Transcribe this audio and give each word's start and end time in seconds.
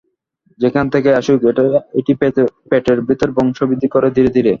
যেখান 0.59 0.85
থেকেই 0.93 1.15
আসুক, 1.15 1.39
এটি 1.99 2.13
পেটের 2.69 2.99
ভেতর 3.01 3.29
বংশ 3.37 3.57
বৃদ্ধি 3.63 3.87
করে 3.87 4.07
ধীরে 4.11 4.29
ধীরে। 4.29 4.49